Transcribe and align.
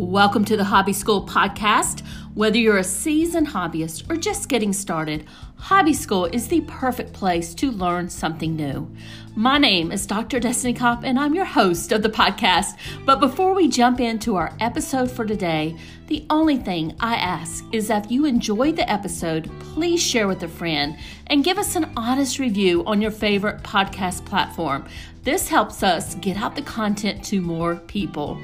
Welcome 0.00 0.46
to 0.46 0.56
the 0.56 0.64
HobbyScool 0.64 1.28
podcast. 1.28 2.02
Whether 2.32 2.56
you're 2.56 2.78
a 2.78 2.82
seasoned 2.82 3.48
hobbyist 3.48 4.10
or 4.10 4.16
just 4.16 4.48
getting 4.48 4.72
started, 4.72 5.26
HobbyScool 5.60 6.34
is 6.34 6.48
the 6.48 6.62
perfect 6.62 7.12
place 7.12 7.52
to 7.56 7.70
learn 7.70 8.08
something 8.08 8.56
new. 8.56 8.90
My 9.36 9.58
name 9.58 9.92
is 9.92 10.06
Dr. 10.06 10.40
Destiny 10.40 10.74
Kopp, 10.74 11.04
and 11.04 11.16
I'm 11.16 11.34
your 11.34 11.44
host 11.44 11.92
of 11.92 12.02
the 12.02 12.08
podcast. 12.08 12.76
But 13.06 13.20
before 13.20 13.54
we 13.54 13.68
jump 13.68 14.00
into 14.00 14.34
our 14.34 14.52
episode 14.58 15.08
for 15.08 15.24
today, 15.24 15.76
the 16.08 16.26
only 16.30 16.56
thing 16.56 16.96
I 16.98 17.14
ask 17.14 17.64
is 17.70 17.86
that 17.86 18.06
if 18.06 18.10
you 18.10 18.24
enjoyed 18.24 18.74
the 18.74 18.90
episode, 18.90 19.48
please 19.60 20.02
share 20.02 20.26
with 20.26 20.42
a 20.42 20.48
friend 20.48 20.98
and 21.28 21.44
give 21.44 21.58
us 21.58 21.76
an 21.76 21.92
honest 21.96 22.40
review 22.40 22.84
on 22.86 23.00
your 23.00 23.12
favorite 23.12 23.62
podcast 23.62 24.24
platform. 24.24 24.84
This 25.22 25.48
helps 25.48 25.82
us 25.82 26.14
get 26.16 26.38
out 26.38 26.56
the 26.56 26.62
content 26.62 27.22
to 27.26 27.42
more 27.42 27.76
people. 27.76 28.40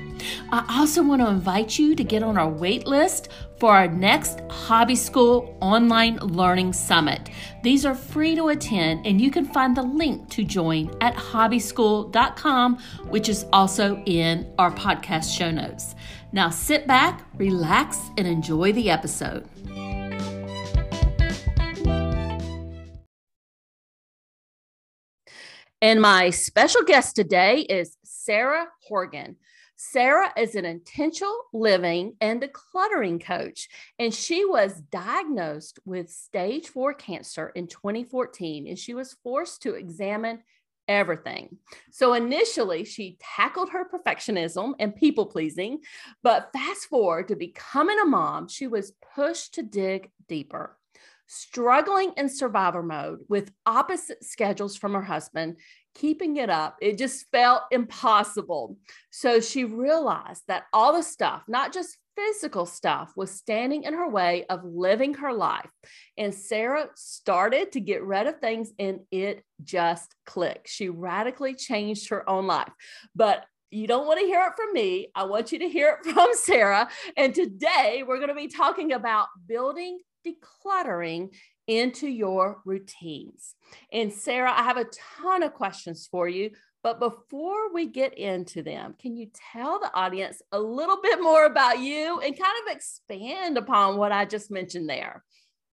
I 0.53 0.79
also 0.79 1.03
want 1.03 1.23
to 1.23 1.29
invite 1.29 1.79
you 1.79 1.97
to 1.97 2.05
get 2.05 2.23
on 2.23 2.37
our 2.37 2.49
wait 2.49 2.87
list 2.87 3.31
for 3.59 3.75
our 3.75 3.89
next 3.89 4.39
HobbyScool 4.49 5.57
Online 5.63 6.19
Learning 6.19 6.75
Summit. 6.75 7.31
These 7.63 7.87
are 7.87 7.95
free 7.95 8.35
to 8.37 8.49
attend, 8.49 9.07
and 9.07 9.19
you 9.19 9.31
can 9.31 9.47
find 9.47 9.75
the 9.75 9.83
link 9.83 10.29
to 10.31 10.45
join 10.45 10.76
at 11.01 11.15
hobbyscool.com, 11.15 12.79
which 13.09 13.29
is 13.29 13.47
also 13.53 14.03
in 14.07 14.53
our 14.59 14.71
podcast 14.71 15.37
show 15.37 15.51
notes. 15.51 15.95
Now 16.33 16.51
sit 16.51 16.87
back, 16.87 17.27
relax, 17.37 17.99
and 18.19 18.27
enjoy 18.27 18.73
the 18.73 18.91
episode. 18.91 19.49
And 25.83 26.01
my 26.01 26.31
special 26.31 26.83
guest 26.83 27.17
today 27.17 27.61
is 27.61 27.97
Sarah 28.03 28.67
Horgan. 28.89 29.37
Sarah 29.77 30.33
is 30.39 30.55
an 30.55 30.65
intentional 30.65 31.37
living 31.53 32.17
and 32.23 32.41
decluttering 32.43 33.23
coach, 33.23 33.69
and 33.99 34.13
she 34.13 34.47
was 34.47 34.81
diagnosed 34.91 35.79
with 35.85 36.09
stage 36.11 36.69
four 36.69 36.95
cancer 36.95 37.53
in 37.55 37.67
2014, 37.67 38.67
and 38.67 38.79
she 38.79 38.95
was 38.95 39.17
forced 39.23 39.61
to 39.63 39.75
examine 39.75 40.43
everything. 40.89 41.59
So 41.91 42.15
initially, 42.15 42.85
she 42.85 43.19
tackled 43.21 43.71
her 43.71 43.89
perfectionism 43.89 44.75
and 44.79 44.95
people 44.95 45.27
pleasing, 45.27 45.81
but 46.23 46.51
fast 46.53 46.87
forward 46.87 47.29
to 47.29 47.37
becoming 47.37 47.99
a 48.01 48.07
mom, 48.07 48.49
she 48.49 48.67
was 48.67 48.93
pushed 49.15 49.55
to 49.55 49.63
dig 49.63 50.11
deeper 50.29 50.77
struggling 51.27 52.13
in 52.17 52.29
survivor 52.29 52.83
mode 52.83 53.21
with 53.29 53.53
opposite 53.65 54.23
schedules 54.25 54.77
from 54.77 54.95
her 54.95 55.03
husband, 55.03 55.57
keeping 55.95 56.37
it 56.37 56.51
up, 56.51 56.77
it 56.81 56.99
just 56.99 57.27
felt 57.31 57.63
impossible. 57.71 58.77
So 59.11 59.41
she 59.41 59.65
realized 59.65 60.43
that 60.49 60.65
all 60.73 60.93
the 60.93 61.03
stuff, 61.03 61.43
not 61.49 61.73
just 61.73 61.97
physical 62.17 62.67
stuff, 62.67 63.13
was 63.17 63.31
standing 63.31 63.85
in 63.85 63.95
her 63.95 64.09
way 64.09 64.45
of 64.49 64.65
living 64.65 65.15
her 65.15 65.33
life. 65.33 65.71
And 66.17 66.35
Sarah 66.35 66.89
started 66.95 67.73
to 67.73 67.81
get 67.81 68.03
rid 68.03 68.27
of 68.27 68.41
things 68.41 68.73
and 68.79 69.01
it 69.11 69.45
just 69.63 70.15
clicked. 70.25 70.69
She 70.69 70.89
radically 70.89 71.55
changed 71.55 72.09
her 72.09 72.29
own 72.29 72.47
life. 72.47 72.73
But 73.15 73.45
you 73.71 73.87
don't 73.87 74.07
want 74.07 74.21
to 74.21 74.27
hear 74.27 74.41
it 74.47 74.55
from 74.57 74.73
me. 74.73 75.09
I 75.15 75.25
want 75.25 75.53
you 75.53 75.59
to 75.59 75.69
hear 75.69 75.99
it 76.01 76.11
from 76.13 76.31
Sarah. 76.33 76.89
And 77.17 77.35
today 77.35 78.03
we're 78.07 78.19
going 78.19 78.29
to 78.29 78.35
be 78.35 78.49
talking 78.49 78.93
about 78.93 79.29
building 79.47 79.99
decluttering 80.27 81.33
into 81.67 82.09
your 82.09 82.61
routines. 82.65 83.55
And 83.93 84.13
Sarah, 84.13 84.53
I 84.53 84.63
have 84.63 84.77
a 84.77 84.87
ton 85.21 85.43
of 85.43 85.53
questions 85.55 86.09
for 86.11 86.29
you. 86.29 86.51
But 86.87 87.01
before 87.01 87.73
we 87.73 87.87
get 87.87 88.17
into 88.17 88.63
them, 88.63 88.95
can 88.97 89.17
you 89.17 89.27
tell 89.53 89.81
the 89.81 89.93
audience 89.93 90.41
a 90.53 90.61
little 90.61 91.01
bit 91.03 91.21
more 91.21 91.45
about 91.45 91.81
you 91.81 92.21
and 92.21 92.39
kind 92.39 92.53
of 92.65 92.77
expand 92.77 93.59
upon 93.59 93.97
what 93.97 94.13
I 94.13 94.25
just 94.25 94.53
mentioned 94.53 94.89
there? 94.89 95.25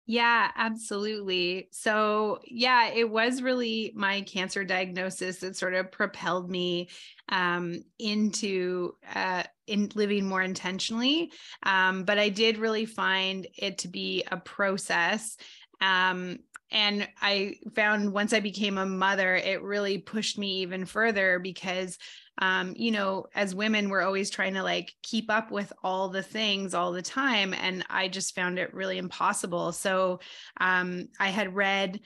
Yeah, 0.05 0.51
absolutely. 0.55 1.69
So, 1.71 2.37
yeah, 2.45 2.89
it 2.89 3.09
was 3.09 3.41
really 3.41 3.91
my 3.95 4.21
cancer 4.21 4.63
diagnosis 4.63 5.39
that 5.39 5.57
sort 5.57 5.73
of 5.73 5.91
propelled 5.91 6.47
me 6.47 6.89
um, 7.27 7.83
into 7.97 8.91
uh, 9.15 9.41
in 9.65 9.89
living 9.95 10.27
more 10.27 10.43
intentionally. 10.43 11.31
Um, 11.63 12.03
but 12.03 12.19
I 12.19 12.29
did 12.29 12.59
really 12.59 12.85
find 12.85 13.47
it 13.57 13.79
to 13.79 13.87
be 13.87 14.25
a 14.31 14.37
process. 14.37 15.37
Um, 15.81 16.37
and 16.71 17.07
I 17.21 17.55
found 17.75 18.13
once 18.13 18.33
I 18.33 18.39
became 18.39 18.77
a 18.77 18.85
mother, 18.85 19.35
it 19.35 19.61
really 19.61 19.97
pushed 19.97 20.37
me 20.37 20.61
even 20.61 20.85
further 20.85 21.39
because 21.39 21.97
um, 22.41 22.73
you 22.77 22.91
know, 22.91 23.25
as 23.35 23.53
women, 23.53 23.89
we're 23.89 24.01
always 24.01 24.29
trying 24.29 24.53
to 24.53 24.63
like 24.63 24.93
keep 25.03 25.29
up 25.29 25.51
with 25.51 25.73
all 25.83 26.07
the 26.07 26.23
things 26.23 26.73
all 26.73 26.93
the 26.93 27.01
time. 27.01 27.53
And 27.53 27.85
I 27.89 28.07
just 28.07 28.33
found 28.33 28.59
it 28.59 28.73
really 28.73 28.97
impossible. 28.97 29.73
So 29.73 30.21
um, 30.59 31.09
I 31.19 31.29
had 31.29 31.53
read 31.53 31.99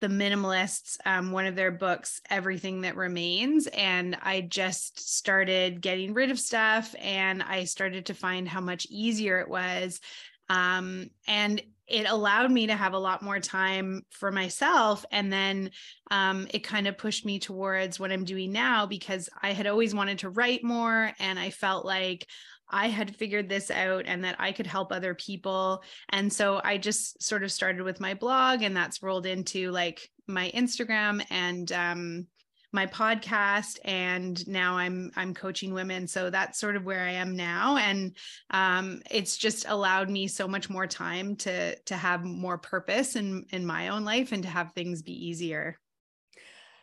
the 0.00 0.08
minimalists 0.08 0.96
um, 1.06 1.32
one 1.32 1.46
of 1.46 1.56
their 1.56 1.72
books 1.72 2.20
everything 2.30 2.82
that 2.82 2.94
remains 2.94 3.66
and 3.66 4.16
i 4.22 4.40
just 4.40 5.12
started 5.12 5.80
getting 5.80 6.14
rid 6.14 6.30
of 6.30 6.38
stuff 6.38 6.94
and 7.00 7.42
i 7.42 7.64
started 7.64 8.06
to 8.06 8.14
find 8.14 8.48
how 8.48 8.60
much 8.60 8.86
easier 8.90 9.40
it 9.40 9.48
was 9.48 10.00
um, 10.48 11.10
and 11.26 11.62
it 11.86 12.06
allowed 12.06 12.50
me 12.50 12.66
to 12.66 12.76
have 12.76 12.92
a 12.92 12.98
lot 12.98 13.22
more 13.22 13.40
time 13.40 14.02
for 14.10 14.30
myself 14.30 15.06
and 15.10 15.32
then 15.32 15.70
um, 16.10 16.46
it 16.50 16.62
kind 16.62 16.86
of 16.86 16.98
pushed 16.98 17.24
me 17.24 17.38
towards 17.38 17.98
what 17.98 18.12
i'm 18.12 18.24
doing 18.24 18.52
now 18.52 18.86
because 18.86 19.28
i 19.42 19.52
had 19.52 19.66
always 19.66 19.94
wanted 19.94 20.18
to 20.18 20.30
write 20.30 20.62
more 20.62 21.12
and 21.18 21.38
i 21.38 21.50
felt 21.50 21.84
like 21.84 22.26
I 22.70 22.88
had 22.88 23.16
figured 23.16 23.48
this 23.48 23.70
out 23.70 24.04
and 24.06 24.24
that 24.24 24.36
I 24.38 24.52
could 24.52 24.66
help 24.66 24.92
other 24.92 25.14
people. 25.14 25.82
And 26.10 26.32
so 26.32 26.60
I 26.62 26.76
just 26.78 27.22
sort 27.22 27.42
of 27.42 27.52
started 27.52 27.82
with 27.82 28.00
my 28.00 28.14
blog 28.14 28.62
and 28.62 28.76
that's 28.76 29.02
rolled 29.02 29.26
into 29.26 29.70
like 29.70 30.10
my 30.26 30.50
Instagram 30.54 31.24
and 31.30 31.70
um, 31.72 32.26
my 32.72 32.86
podcast 32.86 33.78
and 33.84 34.46
now 34.46 34.76
i'm 34.76 35.10
i'm 35.16 35.34
coaching 35.34 35.72
women. 35.72 36.06
So 36.06 36.30
that's 36.30 36.58
sort 36.58 36.76
of 36.76 36.84
where 36.84 37.02
i 37.02 37.12
am 37.12 37.36
now. 37.36 37.76
And 37.76 38.16
um, 38.50 39.00
it's 39.10 39.36
just 39.36 39.66
allowed 39.68 40.10
me 40.10 40.28
so 40.28 40.46
much 40.46 40.68
more 40.68 40.86
time 40.86 41.36
to 41.36 41.76
to 41.76 41.96
have 41.96 42.24
more 42.24 42.58
purpose 42.58 43.16
in 43.16 43.46
in 43.50 43.64
my 43.64 43.88
own 43.88 44.04
life 44.04 44.32
and 44.32 44.42
to 44.42 44.48
have 44.48 44.72
things 44.72 45.02
be 45.02 45.28
easier 45.28 45.78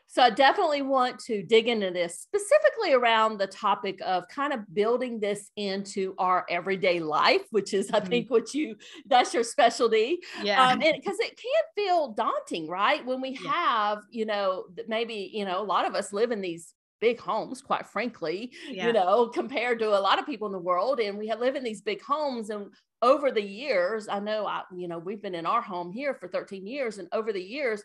so 0.08 0.22
I 0.22 0.30
definitely 0.30 0.82
want 0.82 1.20
to 1.22 1.44
dig 1.44 1.68
into 1.68 1.92
this 1.92 2.20
specifically 2.20 2.94
around 2.94 3.38
the 3.38 3.48
topic 3.48 4.00
of 4.06 4.28
kind 4.28 4.54
of 4.54 4.62
building 4.74 5.20
this 5.20 5.52
into 5.56 6.16
our 6.18 6.46
everyday 6.50 7.00
life, 7.00 7.42
which 7.52 7.74
is, 7.74 7.92
I 7.92 8.00
mm-hmm. 8.00 8.10
think, 8.10 8.32
what 8.32 8.54
you 8.54 8.76
that's 9.08 9.34
your 9.34 9.44
specialty. 9.44 10.20
Yeah. 10.42 10.64
Um, 10.64 10.82
and 10.82 10.96
because 10.96 11.20
it 11.20 11.38
can 11.38 11.64
feel 11.76 12.14
daunting, 12.14 12.68
right? 12.70 13.06
When 13.06 13.22
we 13.22 13.38
yeah. 13.42 13.52
have, 13.52 14.00
you 14.10 14.26
know, 14.26 14.66
maybe, 14.88 15.32
you 15.34 15.46
know, 15.46 15.62
a 15.62 15.64
lot 15.64 15.88
of 15.88 15.96
us 15.96 16.14
live 16.14 16.32
in 16.32 16.42
these 16.42 16.74
big 17.02 17.20
homes, 17.20 17.62
quite 17.62 17.86
frankly, 17.86 18.52
yeah. 18.70 18.88
you 18.88 18.94
know, 18.94 19.28
compared 19.28 19.80
to 19.80 19.90
a 19.90 20.00
lot 20.00 20.20
of 20.20 20.26
people 20.26 20.48
in 20.48 20.54
the 20.54 20.60
world. 20.60 21.00
And 21.00 21.18
we 21.18 21.28
have 21.28 21.40
live 21.40 21.56
in 21.56 21.64
these 21.64 21.82
big 21.82 22.02
homes. 22.02 22.50
And 22.50 22.68
over 23.02 23.32
the 23.32 23.44
years, 23.44 24.08
I 24.08 24.20
know 24.20 24.48
I, 24.48 24.64
you 24.76 24.88
know, 24.88 24.98
we've 24.98 25.22
been 25.22 25.36
in 25.36 25.46
our 25.46 25.62
home 25.62 25.92
here 25.92 26.16
for 26.16 26.28
13 26.28 26.66
years. 26.66 26.98
And 26.98 27.08
over 27.12 27.34
the 27.34 27.44
years, 27.44 27.84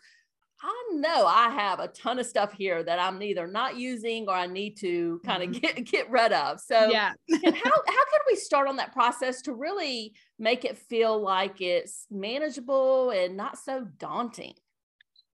I 0.63 0.89
know 0.93 1.25
I 1.25 1.49
have 1.49 1.79
a 1.79 1.87
ton 1.87 2.19
of 2.19 2.25
stuff 2.25 2.53
here 2.53 2.83
that 2.83 2.99
I'm 2.99 3.21
either 3.23 3.47
not 3.47 3.77
using 3.77 4.27
or 4.27 4.35
I 4.35 4.45
need 4.45 4.77
to 4.77 5.19
kind 5.25 5.41
of 5.43 5.49
mm-hmm. 5.49 5.59
get 5.59 5.85
get 5.91 6.11
rid 6.11 6.31
of. 6.31 6.59
So 6.59 6.89
yeah. 6.89 7.13
how 7.29 7.39
how 7.43 7.51
can 7.51 8.21
we 8.27 8.35
start 8.35 8.67
on 8.67 8.75
that 8.77 8.93
process 8.93 9.41
to 9.43 9.53
really 9.53 10.13
make 10.37 10.65
it 10.65 10.77
feel 10.77 11.19
like 11.19 11.61
it's 11.61 12.05
manageable 12.11 13.09
and 13.11 13.35
not 13.35 13.57
so 13.57 13.87
daunting? 13.97 14.53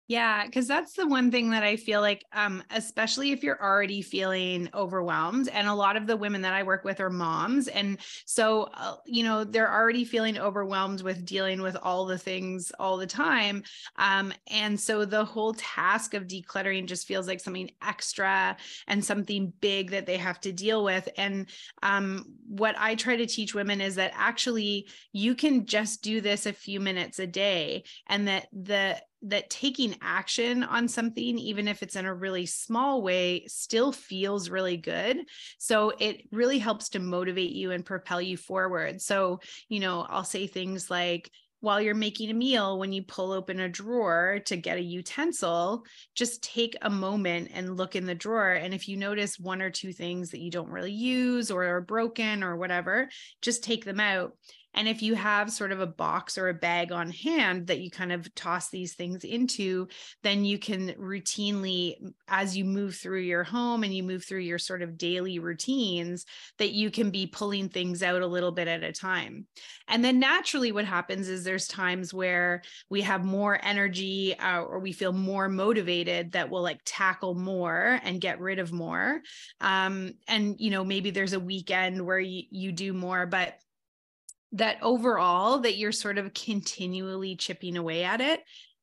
Yeah, 0.06 0.44
because 0.44 0.69
that's 0.69 0.92
the 0.92 1.06
one 1.06 1.31
thing 1.31 1.48
that 1.50 1.62
I 1.62 1.76
feel 1.76 2.03
like, 2.03 2.26
um, 2.34 2.62
especially 2.70 3.32
if 3.32 3.42
you're 3.42 3.62
already 3.62 4.03
feeling 4.03 4.68
overwhelmed. 4.74 5.48
And 5.48 5.66
a 5.66 5.72
lot 5.72 5.97
of 5.97 6.06
the 6.06 6.15
women 6.16 6.42
that 6.42 6.53
I 6.53 6.62
work 6.62 6.84
with 6.84 7.01
are 7.01 7.09
moms. 7.09 7.68
And 7.68 7.97
so, 8.27 8.65
uh, 8.74 8.97
you 9.06 9.24
know, 9.24 9.45
they're 9.45 9.72
already 9.72 10.04
feeling 10.04 10.36
overwhelmed 10.39 11.01
with 11.01 11.24
dealing 11.24 11.62
with 11.62 11.74
all 11.83 12.04
the 12.04 12.18
things 12.18 12.71
all 12.78 12.98
the 12.98 13.06
time. 13.06 13.62
Um, 13.97 14.34
and 14.51 14.78
so 14.78 15.06
the 15.06 15.24
whole 15.24 15.54
task 15.54 16.12
of 16.12 16.27
decluttering 16.27 16.84
just 16.84 17.07
feels 17.07 17.27
like 17.27 17.41
something 17.41 17.71
extra 17.83 18.59
and 18.86 19.03
something 19.03 19.54
big 19.62 19.92
that 19.92 20.04
they 20.04 20.18
have 20.18 20.39
to 20.42 20.53
deal 20.53 20.84
with. 20.84 21.09
And 21.16 21.48
um, 21.83 22.27
what 22.47 22.74
I 22.78 22.95
try 22.95 23.16
to 23.16 23.27
teach 23.27 23.54
women 23.54 23.80
is 23.80 23.95
that 23.95 24.12
actually 24.15 24.86
you 25.12 25.34
can 25.34 25.65
just 25.65 26.03
do 26.03 26.21
this 26.21 26.45
a 26.45 26.53
few 26.53 26.78
minutes 26.78 27.18
a 27.21 27.27
day 27.27 27.84
and 28.07 28.28
that 28.28 28.48
the 28.53 29.00
that 29.24 29.50
taking 29.50 29.97
action 30.00 30.62
on 30.62 30.88
something 30.88 31.38
even 31.38 31.68
if 31.68 31.82
it's 31.82 31.97
in 31.97 32.06
a 32.06 32.15
really 32.15 32.47
small 32.47 33.03
way 33.03 33.44
still 33.47 33.92
feels 33.92 34.50
really 34.50 34.76
good. 34.76 35.18
So 35.59 35.92
it 35.98 36.22
really 36.32 36.59
helps 36.59 36.91
to 36.91 36.98
motivate 36.98 37.53
you 37.53 37.72
and 37.72 37.84
propel 37.84 38.21
you 38.21 38.36
forward. 38.36 39.00
So 39.00 39.41
you 39.68 39.80
know 39.80 40.06
i'll 40.09 40.24
say 40.24 40.47
things 40.47 40.91
like 40.91 41.30
while 41.65 41.80
you're 41.80 41.94
making 41.94 42.28
a 42.30 42.34
meal, 42.34 42.78
when 42.78 42.92
you 42.92 43.03
pull 43.03 43.32
open 43.32 43.59
a 43.59 43.71
drawer 43.71 44.38
to 44.44 44.54
get 44.54 44.76
a 44.76 44.82
utensil, 44.82 45.82
just 46.15 46.42
take 46.42 46.76
a 46.82 46.91
moment 46.91 47.50
and 47.54 47.78
look 47.78 47.97
in 47.97 48.04
the 48.04 48.15
drawer. 48.15 48.53
And 48.53 48.74
if 48.74 48.86
you 48.86 48.98
notice 48.98 49.38
one 49.38 49.62
or 49.62 49.71
two 49.71 49.91
things 49.91 50.30
that 50.30 50.42
you 50.42 50.50
don't 50.50 50.68
really 50.68 50.92
use 50.92 51.50
or 51.50 51.65
are 51.65 51.80
broken 51.80 52.44
or 52.44 52.59
whatever, 52.59 53.09
just 53.41 53.65
take 53.65 53.82
them 53.86 53.98
out 53.98 54.36
and 54.74 54.88
if 54.88 55.03
you 55.03 55.15
have 55.15 55.53
sort 55.53 55.72
of 55.72 55.80
a 55.80 55.86
box 55.86 56.36
or 56.36 56.48
a 56.48 56.54
bag 56.54 56.92
on 56.92 57.10
hand 57.10 57.68
that 57.68 57.80
you 57.80 57.91
kind 57.91 58.12
of 58.12 58.34
toss 58.34 58.71
these 58.71 58.94
things 58.94 59.24
into, 59.24 59.88
then 60.22 60.44
you 60.44 60.59
can 60.59 60.88
routinely, 60.94 61.94
as 62.28 62.56
you 62.56 62.65
move 62.65 62.97
through 62.97 63.21
your 63.21 63.44
home 63.44 63.84
and 63.84 63.94
you 63.94 64.03
move 64.03 64.24
through 64.24 64.41
your 64.41 64.59
sort 64.59 64.82
of 64.82 64.98
daily 64.98 65.38
routines, 65.38 66.26
that 66.59 66.72
you 66.72 66.91
can 66.91 67.10
be 67.10 67.26
pulling 67.26 67.68
things 67.68 68.03
out 68.03 68.22
a 68.22 68.26
little 68.26 68.53
bit 68.53 68.68
at 68.68 68.82
a 68.82 68.92
time. 68.92 69.47
And 69.88 70.04
then 70.04 70.18
naturally, 70.18 70.72
what 70.72 70.84
happens 70.84 71.28
is 71.28 71.44
there's 71.44 71.68
times 71.68 72.12
where 72.12 72.62
we 72.88 73.03
have 73.03 73.24
more 73.24 73.59
energy 73.62 74.38
uh, 74.38 74.62
or 74.62 74.78
we 74.78 74.92
feel 74.92 75.12
more 75.12 75.48
motivated 75.48 76.32
that 76.32 76.50
we'll 76.50 76.62
like 76.62 76.80
tackle 76.84 77.34
more 77.34 78.00
and 78.03 78.21
get 78.21 78.41
rid 78.41 78.59
of 78.59 78.72
more. 78.72 79.21
Um, 79.60 80.15
and, 80.26 80.56
you 80.59 80.71
know, 80.71 80.84
maybe 80.84 81.10
there's 81.10 81.32
a 81.32 81.41
weekend 81.41 82.04
where 82.04 82.18
you, 82.18 82.42
you 82.50 82.72
do 82.72 82.92
more, 82.92 83.26
but 83.26 83.54
that 84.54 84.78
overall 84.83 85.59
that 85.60 85.77
you're 85.77 85.92
sort 85.92 86.18
of 86.18 86.33
continually 86.33 87.36
chipping 87.36 87.77
away 87.77 88.04
at 88.04 88.21
it 88.21 88.41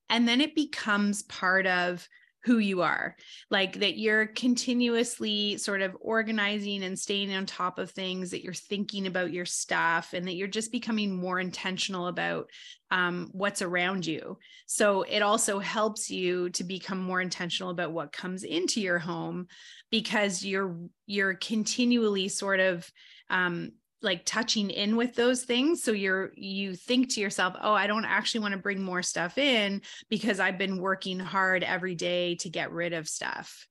and 0.10 0.28
then 0.28 0.42
it 0.42 0.54
becomes 0.54 1.24
part 1.24 1.66
of 1.66 2.08
who 2.44 2.58
you 2.58 2.82
are. 2.82 3.16
Like 3.52 3.80
that 3.80 3.98
you're 3.98 4.26
continuously 4.26 5.58
sort 5.58 5.82
of 5.82 5.96
organizing 6.02 6.84
and 6.84 6.98
staying 6.98 7.34
on 7.34 7.46
top 7.46 7.78
of 7.78 7.92
things 7.92 8.32
that 8.32 8.44
you're 8.44 8.54
thinking 8.54 9.06
about 9.06 9.32
your 9.32 9.46
stuff 9.46 10.14
and 10.14 10.28
that 10.28 10.34
you're 10.34 10.48
just 10.48 10.72
becoming 10.72 11.16
more 11.16 11.40
intentional 11.40 12.08
about 12.08 12.50
um, 12.90 13.30
what's 13.32 13.62
around 13.62 14.06
you. 14.06 14.38
So 14.66 15.04
it 15.04 15.22
also 15.22 15.60
helps 15.60 16.10
you 16.10 16.50
to 16.52 16.64
become 16.64 17.00
more 17.00 17.22
intentional 17.22 17.70
about 17.70 17.92
what 17.92 18.12
comes 18.12 18.44
into 18.44 18.82
your 18.82 19.00
home 19.00 19.48
because 19.92 20.44
you're 20.44 20.78
you're 21.06 21.36
continually 21.36 22.28
sort 22.28 22.60
of 22.60 22.90
um, 23.30 23.72
like 24.02 24.26
touching 24.26 24.70
in 24.70 24.96
with 24.96 25.16
those 25.16 25.44
things 25.44 25.84
so 25.84 25.92
you're 25.92 26.32
you 26.36 26.76
think 26.76 27.10
to 27.10 27.22
yourself 27.22 27.56
oh 27.62 27.74
i 27.74 27.88
don't 27.88 28.06
actually 28.06 28.42
want 28.42 28.54
to 28.54 28.60
bring 28.60 28.82
more 28.82 29.04
stuff 29.04 29.38
in 29.38 29.82
because 30.10 30.40
i've 30.40 30.58
been 30.58 30.78
working 30.78 31.20
hard 31.20 31.64
every 31.64 31.96
day 31.96 32.36
to 32.36 32.50
get 32.50 32.72
rid 32.72 32.94
of 32.94 33.08
stuff 33.08 33.68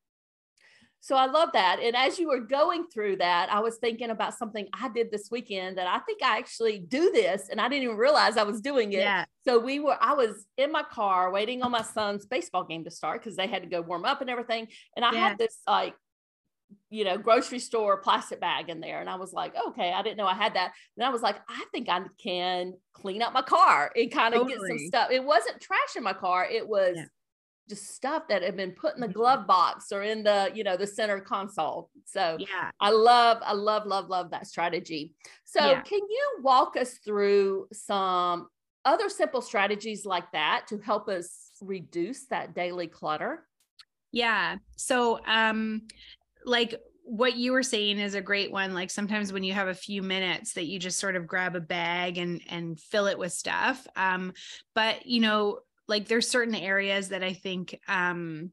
so 1.02 1.16
I 1.16 1.26
love 1.26 1.48
that. 1.54 1.80
And 1.82 1.96
as 1.96 2.18
you 2.18 2.28
were 2.28 2.40
going 2.40 2.84
through 2.92 3.16
that, 3.16 3.50
I 3.50 3.60
was 3.60 3.76
thinking 3.78 4.10
about 4.10 4.34
something 4.34 4.68
I 4.74 4.90
did 4.90 5.10
this 5.10 5.30
weekend 5.30 5.78
that 5.78 5.86
I 5.86 5.98
think 6.00 6.22
I 6.22 6.36
actually 6.36 6.78
do 6.78 7.10
this 7.10 7.48
and 7.50 7.58
I 7.58 7.68
didn't 7.68 7.84
even 7.84 7.96
realize 7.96 8.36
I 8.36 8.42
was 8.42 8.60
doing 8.60 8.92
it. 8.92 9.00
Yeah. 9.00 9.24
So 9.46 9.58
we 9.58 9.80
were, 9.80 9.96
I 9.98 10.12
was 10.12 10.44
in 10.58 10.70
my 10.70 10.82
car 10.82 11.32
waiting 11.32 11.62
on 11.62 11.70
my 11.70 11.82
son's 11.82 12.26
baseball 12.26 12.64
game 12.64 12.84
to 12.84 12.90
start 12.90 13.22
because 13.22 13.34
they 13.34 13.46
had 13.46 13.62
to 13.62 13.68
go 13.68 13.80
warm 13.80 14.04
up 14.04 14.20
and 14.20 14.28
everything. 14.28 14.68
And 14.94 15.02
I 15.02 15.12
yeah. 15.12 15.28
had 15.30 15.38
this 15.38 15.56
like 15.66 15.94
you 16.90 17.04
know, 17.04 17.16
grocery 17.16 17.60
store 17.60 17.98
plastic 17.98 18.40
bag 18.40 18.68
in 18.68 18.80
there. 18.80 19.00
And 19.00 19.08
I 19.08 19.14
was 19.14 19.32
like, 19.32 19.54
okay, 19.68 19.92
I 19.92 20.02
didn't 20.02 20.16
know 20.16 20.26
I 20.26 20.34
had 20.34 20.54
that. 20.54 20.72
And 20.96 21.06
I 21.06 21.10
was 21.10 21.22
like, 21.22 21.36
I 21.48 21.64
think 21.72 21.88
I 21.88 22.00
can 22.22 22.74
clean 22.92 23.22
up 23.22 23.32
my 23.32 23.42
car 23.42 23.92
and 23.94 24.10
kind 24.10 24.34
of 24.34 24.42
totally. 24.42 24.68
get 24.68 24.78
some 24.78 24.86
stuff. 24.88 25.10
It 25.10 25.24
wasn't 25.24 25.60
trash 25.60 25.96
in 25.96 26.02
my 26.02 26.12
car. 26.12 26.46
It 26.50 26.68
was 26.68 26.94
yeah. 26.96 27.04
just 27.68 27.94
stuff 27.94 28.24
that 28.28 28.42
had 28.42 28.56
been 28.56 28.72
put 28.72 28.96
in 28.96 29.00
the 29.00 29.06
mm-hmm. 29.06 29.18
glove 29.18 29.46
box 29.46 29.92
or 29.92 30.02
in 30.02 30.24
the, 30.24 30.50
you 30.52 30.64
know, 30.64 30.76
the 30.76 30.86
center 30.86 31.20
console. 31.20 31.90
So 32.06 32.36
yeah, 32.40 32.70
I 32.80 32.90
love, 32.90 33.38
I 33.42 33.52
love, 33.52 33.86
love, 33.86 34.08
love 34.08 34.30
that 34.32 34.48
strategy. 34.48 35.14
So 35.44 35.64
yeah. 35.64 35.82
can 35.82 36.00
you 36.00 36.38
walk 36.42 36.76
us 36.76 36.98
through 37.04 37.68
some 37.72 38.48
other 38.84 39.08
simple 39.08 39.42
strategies 39.42 40.04
like 40.04 40.32
that 40.32 40.66
to 40.68 40.78
help 40.78 41.08
us 41.08 41.52
reduce 41.60 42.26
that 42.26 42.54
daily 42.54 42.88
clutter? 42.88 43.46
Yeah. 44.12 44.56
So 44.76 45.20
um 45.24 45.82
like 46.44 46.74
what 47.04 47.36
you 47.36 47.52
were 47.52 47.62
saying 47.62 47.98
is 47.98 48.14
a 48.14 48.20
great 48.20 48.52
one 48.52 48.72
like 48.72 48.90
sometimes 48.90 49.32
when 49.32 49.42
you 49.42 49.52
have 49.52 49.68
a 49.68 49.74
few 49.74 50.02
minutes 50.02 50.52
that 50.52 50.66
you 50.66 50.78
just 50.78 50.98
sort 50.98 51.16
of 51.16 51.26
grab 51.26 51.56
a 51.56 51.60
bag 51.60 52.18
and 52.18 52.40
and 52.48 52.78
fill 52.78 53.06
it 53.06 53.18
with 53.18 53.32
stuff 53.32 53.84
um 53.96 54.32
but 54.74 55.06
you 55.06 55.20
know 55.20 55.58
like 55.88 56.06
there's 56.06 56.28
certain 56.28 56.54
areas 56.54 57.08
that 57.08 57.24
i 57.24 57.32
think 57.32 57.78
um 57.88 58.52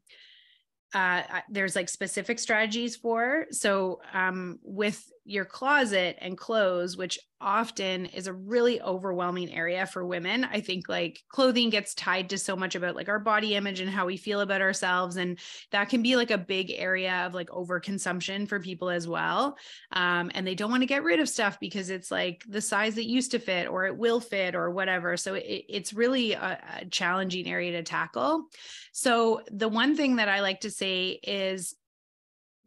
uh, 0.94 1.22
there's 1.50 1.76
like 1.76 1.90
specific 1.90 2.40
strategies 2.40 2.96
for. 2.96 3.46
So, 3.52 4.00
um, 4.14 4.60
with 4.64 5.12
your 5.28 5.44
closet 5.44 6.18
and 6.22 6.38
clothes, 6.38 6.96
which 6.96 7.20
often 7.40 8.06
is 8.08 8.28
a 8.28 8.34
really 8.34 8.82
overwhelming 8.82 9.54
area 9.54 9.86
for 9.86 10.06
women, 10.06 10.46
I 10.46 10.62
think 10.62 10.88
like 10.88 11.22
clothing 11.30 11.70
gets 11.70 11.94
tied 11.94 12.30
to 12.30 12.38
so 12.38 12.56
much 12.56 12.76
about 12.76 12.96
like 12.96 13.10
our 13.10 13.20
body 13.20 13.54
image 13.54 13.82
and 13.82 13.90
how 13.90 14.06
we 14.06 14.16
feel 14.18 14.40
about 14.40 14.62
ourselves. 14.62 15.18
And 15.18 15.38
that 15.72 15.90
can 15.90 16.02
be 16.02 16.16
like 16.16 16.32
a 16.32 16.38
big 16.38 16.72
area 16.72 17.26
of 17.26 17.34
like 17.34 17.50
overconsumption 17.50 18.48
for 18.48 18.60
people 18.60 18.90
as 18.90 19.06
well. 19.06 19.58
Um, 19.92 20.32
and 20.34 20.48
they 20.48 20.56
don't 20.56 20.72
want 20.72 20.82
to 20.82 20.88
get 20.88 21.04
rid 21.04 21.20
of 21.20 21.30
stuff 21.30 21.60
because 21.60 21.90
it's 21.90 22.10
like 22.10 22.44
the 22.48 22.62
size 22.62 22.96
that 22.96 23.06
used 23.06 23.32
to 23.32 23.40
fit 23.40 23.68
or 23.68 23.86
it 23.86 23.98
will 23.98 24.22
fit 24.22 24.56
or 24.56 24.72
whatever. 24.72 25.18
So, 25.18 25.34
it, 25.34 25.66
it's 25.68 25.94
really 25.94 26.34
a, 26.34 26.60
a 26.82 26.86
challenging 26.86 27.48
area 27.48 27.74
to 27.74 27.84
tackle. 27.84 28.46
So, 28.94 29.42
the 29.52 29.68
one 29.68 29.96
thing 29.96 30.16
that 30.16 30.30
I 30.30 30.40
like 30.40 30.62
to 30.62 30.72
say 30.72 31.20
is 31.22 31.76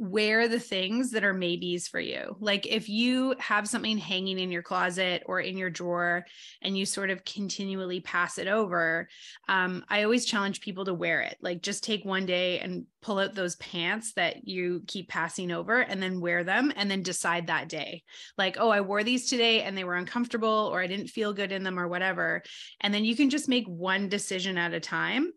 wear 0.01 0.49
the 0.49 0.59
things 0.59 1.11
that 1.11 1.25
are 1.25 1.35
maybes 1.35 1.87
for 1.87 2.01
you. 2.01 2.35
Like 2.41 2.67
if 2.67 2.89
you 2.89 3.35
have 3.39 3.69
something 3.69 3.99
hanging 3.99 4.39
in 4.39 4.51
your 4.51 4.63
closet 4.63 5.23
or 5.27 5.41
in 5.41 5.59
your 5.59 5.69
drawer 5.69 6.25
and 6.63 6.77
you 6.77 6.87
sort 6.87 7.11
of 7.11 7.23
continually 7.27 8.01
pass 8.01 8.39
it 8.39 8.49
over, 8.49 9.11
um, 9.47 9.85
I 9.91 10.05
always 10.05 10.25
challenge 10.25 10.63
people 10.63 10.87
to 10.87 10.95
wear 10.95 11.21
it. 11.21 11.37
Like 11.43 11.61
just 11.61 11.85
take 11.85 12.03
one 12.03 12.25
day 12.25 12.61
and 12.61 12.87
pull 13.03 13.19
out 13.19 13.35
those 13.35 13.57
pants 13.57 14.15
that 14.15 14.49
you 14.49 14.83
keep 14.87 15.11
passing 15.11 15.53
over 15.53 15.81
and 15.81 16.03
then 16.03 16.23
wear 16.23 16.45
them 16.45 16.73
and 16.77 16.91
then 16.91 17.03
decide 17.03 17.49
that 17.49 17.69
day. 17.69 18.03
Like, 18.39 18.57
oh, 18.59 18.71
I 18.71 18.81
wore 18.81 19.05
these 19.05 19.29
today 19.29 19.63
and 19.63 19.77
they 19.77 19.85
were 19.85 19.97
uncomfortable 19.97 20.71
or 20.73 20.81
I 20.81 20.87
didn't 20.87 21.09
feel 21.09 21.35
good 21.35 21.53
in 21.53 21.63
them 21.63 21.79
or 21.79 21.89
whatever. 21.89 22.43
And 22.81 22.95
then 22.95 23.05
you 23.05 23.15
can 23.15 23.29
just 23.29 23.51
make 23.51 23.67
one 23.67 24.09
decision 24.09 24.57
at 24.57 24.73
a 24.73 24.81
time. 24.81 25.33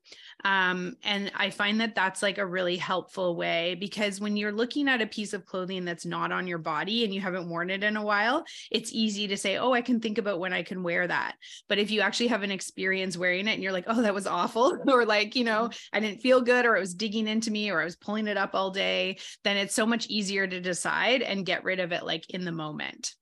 Um, 0.46 0.96
and 1.04 1.32
I 1.36 1.50
find 1.50 1.80
that 1.80 1.96
that's 1.96 2.22
like 2.22 2.38
a 2.38 2.46
really 2.46 2.76
helpful 2.76 3.36
way 3.36 3.76
because 3.80 4.20
when 4.20 4.36
you're 4.36 4.52
looking 4.52 4.90
at 4.90 5.02
a 5.02 5.08
piece 5.08 5.32
of 5.34 5.46
clothing 5.46 5.86
that's 5.86 6.06
not 6.06 6.34
on 6.34 6.48
your 6.48 6.58
body 6.58 7.06
and 7.06 7.14
you 7.14 7.22
haven't 7.22 7.48
worn 7.48 7.70
it 7.70 7.84
in 7.84 7.96
a 7.96 8.04
while, 8.04 8.44
it's 8.70 8.92
easy 8.92 9.28
to 9.28 9.38
say, 9.38 9.58
oh, 9.58 9.72
I 9.72 9.82
can 9.82 10.02
think 10.02 10.18
about 10.18 10.40
when 10.40 10.52
I 10.52 10.62
can 10.64 10.84
wear 10.84 11.08
that. 11.08 11.36
But 11.70 11.80
if 11.80 11.92
you 11.92 12.02
actually 12.02 12.28
have 12.28 12.44
an 12.44 12.52
experience 12.52 13.16
wearing 13.16 13.48
it 13.48 13.54
and 13.54 13.64
you're 13.64 13.72
like, 13.72 13.86
oh, 13.88 14.02
that 14.02 14.14
was 14.14 14.28
awful, 14.28 14.78
or 14.88 15.06
like, 15.06 15.36
you 15.36 15.46
know, 15.46 15.70
I 15.94 16.02
didn't 16.02 16.22
feel 16.22 16.42
good, 16.42 16.66
or 16.66 16.76
it 16.76 16.82
was 16.82 16.94
digging 16.94 17.28
into 17.28 17.52
me, 17.52 17.70
or 17.70 17.82
I 17.82 17.86
was 17.86 17.96
pulling 17.96 18.28
it 18.28 18.38
up 18.38 18.54
all 18.54 18.72
day, 18.72 19.20
then 19.44 19.56
it's 19.56 19.76
so 19.76 19.86
much 19.86 20.08
easier 20.08 20.46
to 20.46 20.60
decide 20.60 21.22
and 21.22 21.46
get 21.46 21.64
rid 21.64 21.80
of 21.80 21.94
it 21.94 22.06
like 22.06 22.30
in 22.30 22.44
the 22.44 22.52
moment. 22.52 23.14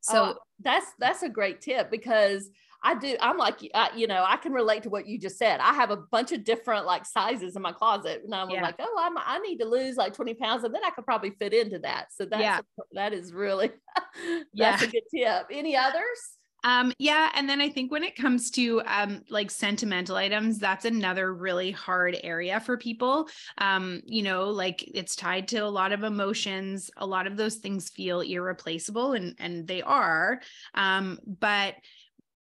So 0.00 0.34
oh, 0.36 0.38
that's 0.60 0.86
that's 0.98 1.22
a 1.22 1.30
great 1.30 1.62
tip 1.62 1.90
because 1.90 2.50
I 2.84 2.94
do. 2.94 3.16
I'm 3.20 3.38
like, 3.38 3.58
uh, 3.72 3.88
you 3.96 4.06
know, 4.06 4.24
I 4.26 4.36
can 4.36 4.52
relate 4.52 4.82
to 4.82 4.90
what 4.90 5.06
you 5.06 5.18
just 5.18 5.38
said. 5.38 5.58
I 5.58 5.72
have 5.72 5.90
a 5.90 5.96
bunch 5.96 6.32
of 6.32 6.44
different 6.44 6.84
like 6.84 7.06
sizes 7.06 7.56
in 7.56 7.62
my 7.62 7.72
closet, 7.72 8.22
and 8.24 8.34
I'm 8.34 8.50
yeah. 8.50 8.62
like, 8.62 8.76
oh, 8.78 8.96
I'm, 8.98 9.16
I 9.16 9.38
need 9.38 9.58
to 9.58 9.64
lose 9.64 9.96
like 9.96 10.12
20 10.12 10.34
pounds, 10.34 10.64
and 10.64 10.74
then 10.74 10.84
I 10.84 10.90
could 10.90 11.06
probably 11.06 11.30
fit 11.30 11.54
into 11.54 11.78
that. 11.80 12.12
So 12.12 12.26
that's 12.26 12.42
yeah. 12.42 12.60
that 12.92 13.14
is 13.14 13.32
really 13.32 13.70
that's 14.54 14.82
yeah. 14.82 14.84
a 14.84 14.86
good 14.86 15.02
tip. 15.10 15.46
Any 15.50 15.76
others? 15.76 16.38
Um, 16.64 16.94
yeah. 16.98 17.30
And 17.34 17.48
then 17.48 17.60
I 17.60 17.68
think 17.68 17.92
when 17.92 18.02
it 18.02 18.16
comes 18.16 18.50
to 18.52 18.80
um, 18.86 19.20
like 19.28 19.50
sentimental 19.50 20.16
items, 20.16 20.58
that's 20.58 20.86
another 20.86 21.32
really 21.32 21.70
hard 21.70 22.16
area 22.24 22.58
for 22.58 22.78
people. 22.78 23.28
Um, 23.58 24.00
you 24.06 24.22
know, 24.22 24.48
like 24.48 24.82
it's 24.82 25.14
tied 25.14 25.48
to 25.48 25.58
a 25.58 25.68
lot 25.68 25.92
of 25.92 26.04
emotions. 26.04 26.90
A 26.96 27.06
lot 27.06 27.26
of 27.26 27.36
those 27.36 27.56
things 27.56 27.90
feel 27.90 28.22
irreplaceable 28.22 29.12
and, 29.12 29.36
and 29.38 29.68
they 29.68 29.82
are. 29.82 30.40
Um, 30.74 31.18
but 31.26 31.74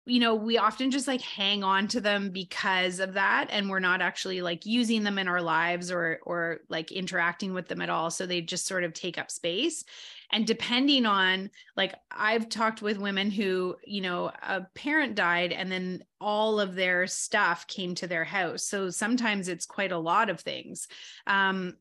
you 0.07 0.21
know 0.21 0.33
we 0.33 0.57
often 0.57 0.89
just 0.89 1.07
like 1.07 1.21
hang 1.21 1.63
on 1.63 1.87
to 1.87 1.99
them 1.99 2.29
because 2.29 2.99
of 2.99 3.13
that 3.13 3.47
and 3.49 3.69
we're 3.69 3.79
not 3.79 4.01
actually 4.01 4.41
like 4.41 4.65
using 4.65 5.03
them 5.03 5.19
in 5.19 5.27
our 5.27 5.41
lives 5.41 5.91
or 5.91 6.19
or 6.23 6.59
like 6.69 6.91
interacting 6.91 7.53
with 7.53 7.67
them 7.67 7.81
at 7.81 7.89
all 7.89 8.09
so 8.09 8.25
they 8.25 8.39
just 8.39 8.65
sort 8.65 8.83
of 8.83 8.93
take 8.93 9.17
up 9.17 9.29
space. 9.29 9.83
And 10.31 10.45
depending 10.45 11.05
on 11.05 11.51
like 11.75 11.95
i've 12.11 12.49
talked 12.49 12.81
with 12.81 12.97
women 12.97 13.31
who 13.31 13.75
you 13.85 14.01
know 14.01 14.31
a 14.47 14.61
parent 14.75 15.15
died 15.15 15.51
and 15.51 15.71
then 15.71 16.03
all 16.19 16.59
of 16.59 16.75
their 16.75 17.07
stuff 17.07 17.67
came 17.67 17.95
to 17.95 18.07
their 18.07 18.25
house. 18.25 18.63
So 18.63 18.89
sometimes 18.89 19.47
it's 19.47 19.65
quite 19.65 19.91
a 19.91 19.97
lot 19.97 20.29
of 20.29 20.39
things. 20.39 20.87
Um 21.27 21.75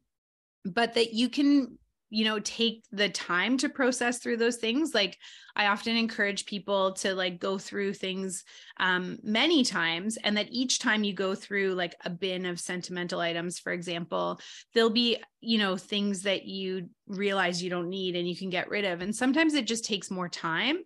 but 0.65 0.95
that 0.95 1.13
you 1.13 1.29
can 1.29 1.79
you 2.11 2.25
know 2.25 2.39
take 2.41 2.85
the 2.93 3.09
time 3.09 3.59
to 3.59 3.69
process 3.69 4.19
through 4.19 4.37
those 4.37 4.57
things 4.57 4.95
like 4.95 5.19
i 5.57 5.67
often 5.67 5.97
encourage 5.97 6.47
people 6.47 6.93
to 6.93 7.15
like 7.15 7.41
go 7.41 7.59
through 7.59 7.93
things 7.93 8.45
um, 8.79 9.19
many 9.23 9.65
times 9.65 10.17
and 10.19 10.37
that 10.37 10.49
each 10.51 10.79
time 10.79 11.03
you 11.03 11.13
go 11.13 11.35
through 11.35 11.75
like 11.75 11.95
a 12.05 12.11
bin 12.11 12.47
of 12.47 12.61
sentimental 12.61 13.21
items 13.21 13.59
for 13.59 13.73
example 13.73 14.39
there'll 14.73 14.91
be 14.91 15.19
you 15.41 15.59
know 15.59 15.77
things 15.77 16.23
that 16.23 16.45
you 16.45 16.89
realize 17.09 17.63
you 17.63 17.71
don't 17.71 17.89
need 17.89 18.15
and 18.17 18.29
you 18.29 18.37
can 18.37 18.51
get 18.51 18.69
rid 18.69 18.85
of 18.85 19.01
and 19.01 19.15
sometimes 19.15 19.55
it 19.55 19.67
just 19.67 19.85
takes 19.85 20.11
more 20.11 20.29
time 20.29 20.79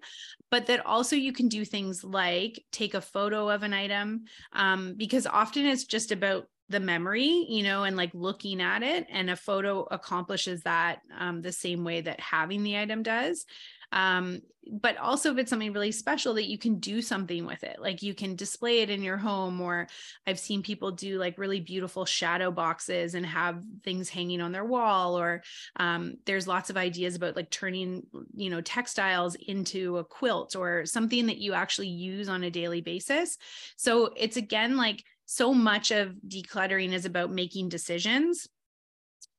but 0.50 0.67
that 0.67 0.85
also 0.85 1.17
you 1.17 1.33
can 1.33 1.49
do 1.49 1.65
things 1.65 2.03
like 2.03 2.65
take 2.73 2.95
a 2.95 3.00
photo 3.00 3.49
of 3.49 3.62
an 3.62 3.73
item 3.73 4.25
um, 4.53 4.95
because 4.97 5.27
often 5.27 5.67
it's 5.67 5.85
just 5.85 6.12
about 6.12 6.47
the 6.71 6.81
memory, 6.81 7.47
you 7.49 7.62
know, 7.62 7.85
and 7.85 7.97
like 7.97 8.11
looking 8.15 8.62
at 8.62 8.83
it. 8.83 9.07
And 9.11 9.29
a 9.29 9.37
photo 9.37 9.87
accomplishes 9.91 10.62
that 10.62 11.03
um, 11.19 11.43
the 11.43 11.53
same 11.53 11.85
way 11.85 12.00
that 12.00 12.21
having 12.21 12.62
the 12.62 12.79
item 12.79 13.03
does. 13.03 13.45
Um, 13.93 14.43
but 14.71 14.97
also 14.99 15.33
if 15.33 15.39
it's 15.39 15.50
something 15.50 15.73
really 15.73 15.91
special 15.91 16.35
that 16.35 16.49
you 16.49 16.57
can 16.57 16.79
do 16.79 17.03
something 17.03 17.45
with 17.45 17.65
it, 17.65 17.81
like 17.81 18.03
you 18.03 18.15
can 18.15 18.37
display 18.37 18.83
it 18.83 18.91
in 18.91 19.03
your 19.03 19.17
home, 19.17 19.61
or 19.61 19.89
I've 20.29 20.39
seen 20.39 20.62
people 20.62 20.93
do 20.93 21.19
like 21.19 21.39
really 21.39 21.59
beautiful 21.59 22.05
shadow 22.05 22.53
boxes 22.53 23.15
and 23.15 23.27
have 23.27 23.61
things 23.83 24.09
hanging 24.09 24.41
on 24.41 24.53
their 24.53 24.65
wall, 24.65 25.19
or 25.19 25.43
um, 25.77 26.19
there's 26.25 26.47
lots 26.47 26.71
of 26.71 26.77
ideas 26.77 27.17
about 27.17 27.35
like 27.35 27.50
turning, 27.50 28.07
you 28.37 28.50
know, 28.50 28.61
textiles 28.61 29.35
into 29.35 29.99
a 29.99 30.05
quilt 30.05 30.55
or 30.55 30.87
something 30.87 31.27
that 31.27 31.39
you 31.39 31.55
actually 31.55 31.89
use 31.89 32.29
on 32.29 32.45
a 32.45 32.50
daily 32.50 32.83
basis. 32.83 33.39
So 33.77 34.12
it's 34.17 34.37
again 34.37 34.77
like 34.77 35.03
so 35.33 35.55
much 35.55 35.93
of 35.93 36.17
decluttering 36.27 36.93
is 36.93 37.05
about 37.05 37.31
making 37.31 37.69
decisions 37.69 38.49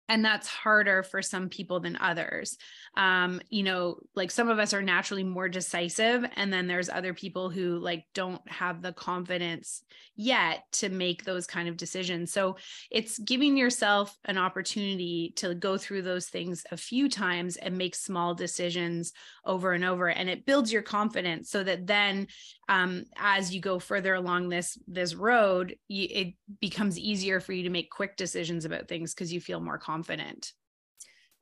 and 0.10 0.24
that's 0.26 0.48
harder 0.48 1.04
for 1.04 1.22
some 1.22 1.50
people 1.50 1.80
than 1.80 1.98
others. 1.98 2.58
Um 2.98 3.42
you 3.50 3.64
know 3.64 3.98
like 4.16 4.32
some 4.32 4.50
of 4.50 4.60
us 4.60 4.74
are 4.74 4.82
naturally 4.82 5.24
more 5.24 5.50
decisive 5.50 6.26
and 6.36 6.52
then 6.52 6.68
there's 6.68 6.90
other 6.90 7.14
people 7.14 7.50
who 7.50 7.78
like 7.78 8.06
don't 8.14 8.42
have 8.50 8.82
the 8.82 8.94
confidence 8.94 9.84
yet 10.16 10.64
to 10.72 10.90
make 10.90 11.24
those 11.24 11.48
kind 11.48 11.70
of 11.70 11.78
decisions. 11.78 12.32
So 12.32 12.58
it's 12.90 13.18
giving 13.18 13.58
yourself 13.58 14.18
an 14.26 14.38
opportunity 14.38 15.34
to 15.38 15.56
go 15.56 15.78
through 15.78 16.04
those 16.04 16.28
things 16.28 16.64
a 16.72 16.78
few 16.78 17.10
times 17.10 17.58
and 17.58 17.78
make 17.78 17.96
small 17.96 18.36
decisions 18.36 19.14
over 19.46 19.74
and 19.74 19.84
over 19.84 20.08
and 20.10 20.30
it 20.30 20.46
builds 20.46 20.72
your 20.72 20.82
confidence 20.82 21.50
so 21.50 21.64
that 21.64 21.88
then 21.88 22.28
um, 22.70 23.04
as 23.18 23.54
you 23.54 23.60
go 23.60 23.80
further 23.80 24.14
along 24.14 24.50
this 24.50 24.78
this 24.88 25.16
road 25.16 25.76
you, 25.88 26.08
it 26.10 26.34
becomes 26.60 27.00
easier 27.00 27.40
for 27.40 27.54
you 27.54 27.64
to 27.64 27.70
make 27.70 27.90
quick 27.90 28.16
decisions 28.16 28.66
about 28.66 28.88
things 28.88 29.14
because 29.14 29.34
you 29.34 29.42
feel 29.42 29.60
more 29.60 29.78
confident 29.78 29.91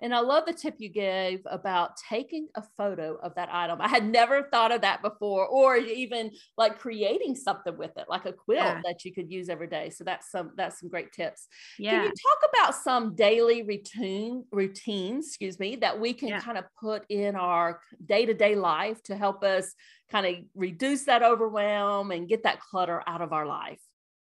and 0.02 0.14
I 0.14 0.20
love 0.22 0.46
the 0.46 0.54
tip 0.54 0.76
you 0.78 0.90
gave 0.90 1.42
about 1.46 1.98
taking 1.98 2.48
a 2.56 2.64
photo 2.78 3.18
of 3.22 3.36
that 3.36 3.50
item. 3.52 3.82
I 3.82 3.88
had 3.88 4.06
never 4.10 4.44
thought 4.44 4.72
of 4.72 4.82
that 4.82 5.02
before, 5.02 5.46
or 5.46 5.76
even 5.76 6.32
like 6.58 6.80
creating 6.80 7.36
something 7.36 7.78
with 7.78 7.92
it, 7.98 8.06
like 8.08 8.26
a 8.26 8.34
quilt 8.34 8.60
yeah. 8.60 8.82
that 8.86 9.04
you 9.04 9.14
could 9.14 9.30
use 9.30 9.50
every 9.50 9.68
day. 9.68 9.90
So 9.90 10.04
that's 10.04 10.32
some 10.32 10.52
that's 10.56 10.80
some 10.80 10.90
great 10.90 11.12
tips. 11.12 11.48
Yeah. 11.78 11.92
Can 11.92 12.04
you 12.06 12.10
talk 12.10 12.50
about 12.54 12.76
some 12.76 13.16
daily 13.16 13.64
routine 13.64 14.46
routines, 14.52 15.28
excuse 15.28 15.60
me, 15.60 15.76
that 15.78 16.00
we 16.00 16.14
can 16.14 16.30
yeah. 16.30 16.40
kind 16.40 16.58
of 16.58 16.66
put 16.80 17.04
in 17.10 17.36
our 17.36 17.82
day-to-day 18.06 18.56
life 18.56 19.02
to 19.04 19.16
help 19.16 19.44
us 19.44 19.74
kind 20.10 20.26
of 20.26 20.36
reduce 20.56 21.04
that 21.04 21.24
overwhelm 21.24 22.12
and 22.12 22.30
get 22.30 22.44
that 22.44 22.62
clutter 22.62 23.04
out 23.06 23.22
of 23.22 23.34
our 23.34 23.46
life? 23.46 23.80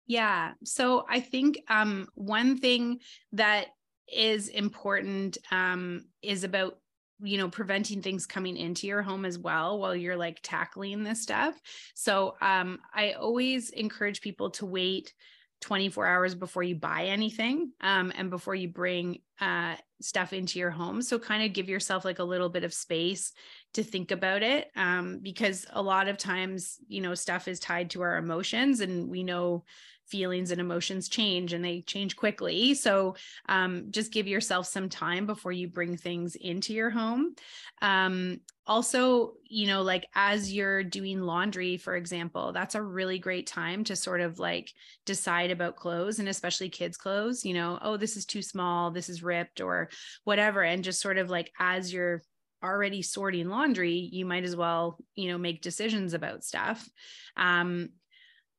Yeah. 0.08 0.54
So 0.66 1.06
I 1.10 1.22
think 1.22 1.60
um, 1.70 2.08
one 2.16 2.58
thing 2.58 3.00
that 3.32 3.68
is 4.14 4.48
important 4.48 5.38
um, 5.52 6.06
is 6.22 6.44
about 6.44 6.78
you 7.24 7.38
know 7.38 7.50
preventing 7.50 8.02
things 8.02 8.26
coming 8.26 8.58
into 8.58 8.88
your 8.88 9.02
home 9.02 9.26
as 9.26 9.38
well 9.38 9.80
while 9.80 9.96
you're 9.96 10.18
like 10.18 10.40
tackling 10.44 11.04
this 11.04 11.22
stuff. 11.22 11.60
So 11.94 12.36
um, 12.42 12.80
i 12.94 13.12
always 13.14 13.70
encourage 13.70 14.22
people 14.22 14.50
to 14.52 14.66
wait 14.66 15.14
24 15.62 16.08
hours 16.08 16.36
before 16.36 16.64
you 16.64 16.76
buy 16.76 17.06
anything 17.06 17.72
um, 17.82 18.12
and 18.16 18.30
before 18.30 18.56
you 18.56 18.68
bring 18.68 19.20
uh, 19.40 19.76
stuff 20.02 20.34
into 20.34 20.60
your 20.60 20.72
home. 20.72 21.02
So 21.02 21.20
kind 21.20 21.44
of 21.44 21.54
give 21.54 21.70
yourself 21.70 22.04
like 22.04 22.20
a 22.20 22.24
little 22.24 22.50
bit 22.50 22.64
of 22.64 22.74
space 22.74 23.32
to 23.74 23.84
think 23.84 24.12
about 24.12 24.44
it 24.44 24.70
um, 24.76 25.20
because 25.22 25.66
a 25.72 25.82
lot 25.82 26.08
of 26.08 26.18
times 26.18 26.78
you 26.88 27.02
know 27.02 27.16
stuff 27.16 27.48
is 27.48 27.60
tied 27.60 27.90
to 27.92 28.02
our 28.02 28.18
emotions 28.18 28.82
and 28.82 29.10
we 29.10 29.24
know 29.24 29.64
feelings 30.12 30.52
and 30.52 30.60
emotions 30.60 31.08
change 31.08 31.54
and 31.54 31.64
they 31.64 31.82
change 31.82 32.18
quickly. 32.18 32.74
So 32.74 33.16
um, 33.48 33.88
just 33.92 34.12
give 34.12 34.28
yourself 34.28 34.68
some 34.68 34.90
time 34.90 35.26
before 35.26 35.54
you 35.54 35.70
bring 35.70 35.96
things 35.96 36.36
into 36.36 36.74
your 36.74 36.90
home. 36.90 37.34
Um, 37.82 38.42
also, 38.68 39.34
you 39.48 39.68
know, 39.68 39.82
like 39.82 40.06
as 40.14 40.54
you're 40.54 40.84
doing 40.84 41.22
laundry, 41.22 41.78
for 41.78 41.96
example, 41.96 42.52
that's 42.52 42.76
a 42.76 42.82
really 42.82 43.20
great 43.20 43.48
time 43.48 43.84
to 43.86 43.96
sort 43.96 44.22
of 44.22 44.38
like 44.38 44.72
decide 45.06 45.50
about 45.50 45.78
clothes 45.78 46.20
and 46.20 46.30
especially 46.30 46.70
kids' 46.70 46.98
clothes, 46.98 47.44
you 47.44 47.54
know, 47.54 47.80
oh, 47.82 47.98
this 47.98 48.18
is 48.18 48.26
too 48.26 48.42
small, 48.42 48.92
this 48.92 49.10
is 49.10 49.24
ripped 49.24 49.62
or 49.62 49.90
whatever. 50.26 50.62
And 50.62 50.84
just 50.84 51.02
sort 51.02 51.18
of 51.18 51.30
like 51.30 51.52
as 51.58 51.92
you're 51.92 52.22
already 52.64 53.02
sorting 53.02 53.50
laundry, 53.50 54.10
you 54.12 54.26
might 54.26 54.44
as 54.44 54.56
well, 54.56 54.98
you 55.16 55.30
know, 55.30 55.38
make 55.38 55.62
decisions 55.62 56.14
about 56.14 56.44
stuff. 56.44 56.88
Um, 57.36 57.90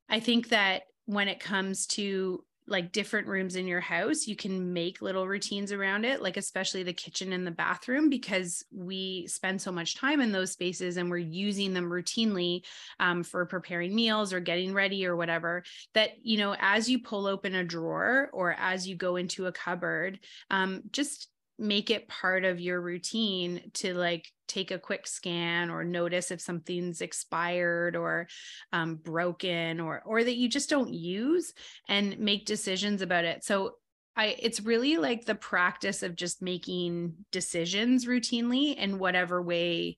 I 0.09 0.21
think 0.21 0.49
that 0.50 0.82
when 1.06 1.28
it 1.28 1.40
comes 1.40 1.87
to 1.88 2.44
like 2.68 2.92
different 2.92 3.26
rooms 3.26 3.56
in 3.56 3.66
your 3.66 3.80
house, 3.80 4.28
you 4.28 4.37
can 4.37 4.73
make 4.73 5.02
little 5.02 5.26
routines 5.26 5.73
around 5.73 6.04
it, 6.04 6.23
like 6.23 6.37
especially 6.37 6.85
the 6.85 6.92
kitchen 6.92 7.32
and 7.32 7.44
the 7.44 7.50
bathroom, 7.50 8.09
because 8.09 8.64
we 8.73 9.26
spend 9.26 9.61
so 9.61 9.73
much 9.73 9.97
time 9.97 10.21
in 10.21 10.30
those 10.30 10.52
spaces 10.52 10.97
and 10.97 11.11
we're 11.11 11.16
using 11.16 11.75
them 11.75 11.90
routinely 11.90 12.64
um, 13.00 13.25
for 13.25 13.44
preparing 13.47 13.92
meals 13.94 14.32
or 14.32 14.38
getting 14.38 14.73
ready 14.73 15.04
or 15.06 15.16
whatever. 15.16 15.64
That, 15.94 16.11
you 16.23 16.38
know, 16.38 16.54
as 16.61 16.88
you 16.88 17.00
pull 17.00 17.26
open 17.26 17.56
a 17.56 17.64
drawer 17.64 18.30
or 18.32 18.54
as 18.56 18.87
you 18.87 18.94
go 18.94 19.16
into 19.16 19.47
a 19.47 19.52
cupboard, 19.52 20.21
um, 20.49 20.82
just 20.92 21.28
make 21.62 21.90
it 21.90 22.09
part 22.09 22.45
of 22.45 22.61
your 22.61 22.81
routine 22.81 23.71
to 23.73 23.95
like 23.95 24.28
take 24.49 24.71
a 24.71 24.78
quick 24.78 25.07
scan 25.07 25.71
or 25.71 25.85
notice 25.85 26.31
if 26.31 26.40
something's 26.40 27.00
expired 27.00 27.97
or 27.97 28.26
um, 28.73 28.97
broken 28.97 29.81
or 29.81 30.02
or 30.04 30.23
that 30.23 30.37
you 30.37 30.49
just 30.49 30.69
don't 30.69 30.92
use 30.92 31.54
and 31.88 32.19
make 32.19 32.45
decisions 32.45 33.00
about 33.00 33.25
it 33.25 33.45
so 33.45 33.76
I 34.14 34.37
it's 34.38 34.61
really 34.61 34.99
like 34.99 35.25
the 35.25 35.35
practice 35.35 36.02
of 36.02 36.16
just 36.16 36.42
making 36.42 37.14
decisions 37.31 38.04
routinely 38.04 38.76
in 38.76 38.99
whatever 38.99 39.40
way 39.40 39.97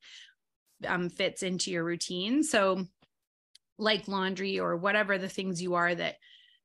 um, 0.86 1.08
fits 1.08 1.42
into 1.42 1.70
your 1.70 1.82
routine. 1.82 2.42
So 2.42 2.84
like 3.76 4.06
laundry 4.06 4.60
or 4.60 4.76
whatever 4.76 5.18
the 5.18 5.28
things 5.28 5.60
you 5.60 5.74
are 5.74 5.94
that 5.94 6.16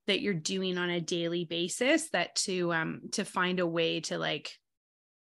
that 0.06 0.22
you're 0.22 0.34
doing 0.34 0.78
on 0.78 0.90
a 0.90 1.02
daily 1.02 1.46
basis 1.46 2.10
that 2.10 2.36
to 2.36 2.72
um 2.72 3.02
to 3.14 3.26
find 3.26 3.60
a 3.60 3.66
way 3.66 4.00
to 4.02 4.18
like 4.18 4.59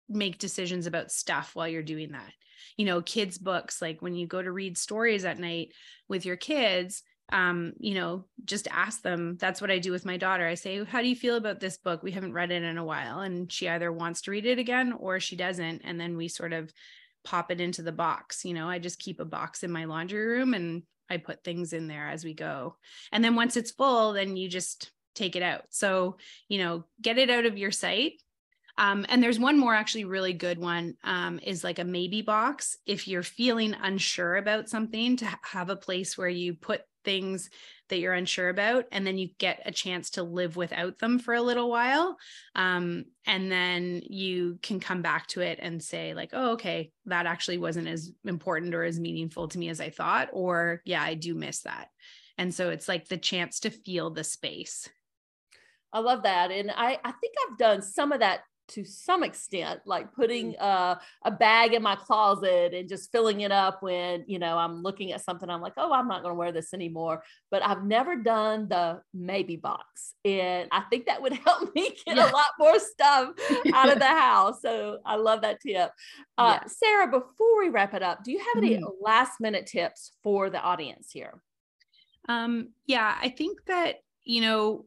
make 0.09 0.37
decisions 0.37 0.87
about 0.87 1.11
stuff 1.11 1.51
while 1.53 1.67
you're 1.67 1.83
doing 1.83 2.11
that. 2.11 2.31
You 2.77 2.85
know, 2.85 3.01
kids' 3.01 3.37
books, 3.37 3.81
like 3.81 4.01
when 4.01 4.15
you 4.15 4.27
go 4.27 4.41
to 4.41 4.51
read 4.51 4.77
stories 4.77 5.25
at 5.25 5.39
night 5.39 5.73
with 6.07 6.25
your 6.25 6.37
kids, 6.37 7.03
um, 7.31 7.73
you 7.79 7.95
know, 7.95 8.25
just 8.45 8.67
ask 8.69 9.01
them. 9.01 9.37
That's 9.39 9.61
what 9.61 9.71
I 9.71 9.79
do 9.79 9.91
with 9.91 10.05
my 10.05 10.17
daughter. 10.17 10.45
I 10.45 10.55
say, 10.55 10.83
How 10.83 11.01
do 11.01 11.07
you 11.07 11.15
feel 11.15 11.35
about 11.35 11.59
this 11.59 11.77
book? 11.77 12.03
We 12.03 12.11
haven't 12.11 12.33
read 12.33 12.51
it 12.51 12.63
in 12.63 12.77
a 12.77 12.85
while. 12.85 13.21
And 13.21 13.51
she 13.51 13.69
either 13.69 13.91
wants 13.91 14.21
to 14.21 14.31
read 14.31 14.45
it 14.45 14.59
again 14.59 14.93
or 14.93 15.19
she 15.19 15.35
doesn't. 15.35 15.81
And 15.83 15.99
then 15.99 16.17
we 16.17 16.27
sort 16.27 16.53
of 16.53 16.71
pop 17.23 17.51
it 17.51 17.61
into 17.61 17.81
the 17.81 17.91
box. 17.91 18.43
You 18.45 18.53
know, 18.53 18.67
I 18.67 18.79
just 18.79 18.99
keep 18.99 19.19
a 19.19 19.25
box 19.25 19.63
in 19.63 19.71
my 19.71 19.85
laundry 19.85 20.25
room 20.25 20.53
and 20.53 20.83
I 21.09 21.17
put 21.17 21.43
things 21.43 21.73
in 21.73 21.87
there 21.87 22.09
as 22.09 22.23
we 22.23 22.33
go. 22.33 22.75
And 23.11 23.23
then 23.23 23.35
once 23.35 23.57
it's 23.57 23.71
full, 23.71 24.13
then 24.13 24.35
you 24.35 24.49
just 24.49 24.91
take 25.15 25.35
it 25.35 25.43
out. 25.43 25.63
So, 25.69 26.17
you 26.49 26.59
know, 26.59 26.85
get 27.01 27.17
it 27.17 27.29
out 27.29 27.45
of 27.45 27.57
your 27.57 27.71
sight 27.71 28.13
um, 28.77 29.05
and 29.09 29.21
there's 29.21 29.39
one 29.39 29.59
more 29.59 29.75
actually 29.75 30.05
really 30.05 30.33
good 30.33 30.57
one 30.57 30.95
um, 31.03 31.39
is 31.43 31.63
like 31.63 31.79
a 31.79 31.83
maybe 31.83 32.21
box. 32.21 32.77
If 32.85 33.07
you're 33.07 33.23
feeling 33.23 33.75
unsure 33.81 34.35
about 34.35 34.69
something, 34.69 35.17
to 35.17 35.27
have 35.43 35.69
a 35.69 35.75
place 35.75 36.17
where 36.17 36.29
you 36.29 36.55
put 36.55 36.81
things 37.05 37.49
that 37.89 37.99
you're 37.99 38.13
unsure 38.13 38.49
about, 38.49 38.85
and 38.91 39.05
then 39.05 39.17
you 39.17 39.29
get 39.37 39.61
a 39.65 39.71
chance 39.71 40.11
to 40.11 40.23
live 40.23 40.55
without 40.55 40.97
them 40.97 41.19
for 41.19 41.33
a 41.33 41.41
little 41.41 41.69
while. 41.69 42.17
Um, 42.55 43.05
and 43.27 43.51
then 43.51 44.01
you 44.05 44.57
can 44.63 44.79
come 44.79 45.01
back 45.01 45.27
to 45.27 45.41
it 45.41 45.59
and 45.61 45.83
say, 45.83 46.13
like, 46.13 46.31
oh, 46.33 46.53
okay, 46.53 46.91
that 47.05 47.25
actually 47.25 47.59
wasn't 47.59 47.87
as 47.87 48.11
important 48.25 48.73
or 48.73 48.83
as 48.83 48.99
meaningful 48.99 49.49
to 49.49 49.59
me 49.59 49.69
as 49.69 49.81
I 49.81 49.89
thought. 49.89 50.29
Or, 50.31 50.81
yeah, 50.85 51.03
I 51.03 51.13
do 51.13 51.35
miss 51.35 51.61
that. 51.61 51.89
And 52.37 52.53
so 52.53 52.69
it's 52.69 52.87
like 52.87 53.07
the 53.07 53.17
chance 53.17 53.59
to 53.59 53.69
feel 53.69 54.09
the 54.09 54.23
space. 54.23 54.89
I 55.91 55.99
love 55.99 56.23
that. 56.23 56.49
And 56.49 56.71
I, 56.71 56.99
I 57.03 57.11
think 57.11 57.35
I've 57.45 57.57
done 57.59 57.81
some 57.83 58.11
of 58.11 58.21
that 58.21 58.39
to 58.69 58.85
some 58.85 59.23
extent 59.23 59.81
like 59.85 60.13
putting 60.13 60.53
mm. 60.53 60.61
uh, 60.61 60.95
a 61.25 61.31
bag 61.31 61.73
in 61.73 61.81
my 61.81 61.95
closet 61.95 62.73
and 62.73 62.87
just 62.87 63.11
filling 63.11 63.41
it 63.41 63.51
up 63.51 63.81
when 63.81 64.23
you 64.27 64.39
know 64.39 64.57
i'm 64.57 64.81
looking 64.81 65.11
at 65.11 65.23
something 65.23 65.49
i'm 65.49 65.61
like 65.61 65.73
oh 65.77 65.91
i'm 65.91 66.07
not 66.07 66.21
going 66.21 66.31
to 66.31 66.37
wear 66.37 66.51
this 66.51 66.73
anymore 66.73 67.21
but 67.51 67.63
i've 67.63 67.83
never 67.83 68.15
done 68.15 68.67
the 68.69 69.01
maybe 69.13 69.55
box 69.55 70.13
and 70.23 70.67
i 70.71 70.81
think 70.89 71.05
that 71.05 71.21
would 71.21 71.33
help 71.45 71.73
me 71.75 71.89
get 72.05 72.15
yeah. 72.17 72.29
a 72.29 72.31
lot 72.31 72.45
more 72.57 72.79
stuff 72.79 73.29
out 73.73 73.91
of 73.91 73.99
the 73.99 74.05
house 74.05 74.61
so 74.61 74.99
i 75.05 75.15
love 75.15 75.41
that 75.41 75.59
tip 75.59 75.91
uh, 76.37 76.59
yeah. 76.61 76.67
sarah 76.67 77.07
before 77.07 77.59
we 77.59 77.69
wrap 77.69 77.93
it 77.93 78.03
up 78.03 78.23
do 78.23 78.31
you 78.31 78.39
have 78.39 78.63
any 78.63 78.75
mm-hmm. 78.75 78.85
last 79.01 79.41
minute 79.41 79.65
tips 79.65 80.13
for 80.23 80.49
the 80.49 80.61
audience 80.61 81.09
here 81.11 81.41
um, 82.29 82.69
yeah 82.87 83.17
i 83.21 83.29
think 83.29 83.59
that 83.65 83.95
you 84.23 84.41
know 84.41 84.85